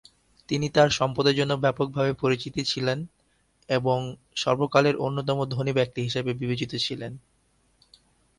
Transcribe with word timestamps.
তিনি 0.49 0.67
তার 0.69 0.89
সম্পদের 0.91 1.35
জন্য 1.35 1.53
ব্যাপকভাবে 1.55 2.11
পরিচিত 2.15 2.55
ছিলেন 2.63 2.99
এবং 3.69 3.99
সর্বকালের 4.35 4.95
অন্যতম 4.97 5.39
ধনী 5.47 5.73
ব্যক্তি 5.73 5.99
হিসাবে 6.01 6.31
বিবেচিত 6.33 6.71
ছিলেন। 6.77 7.11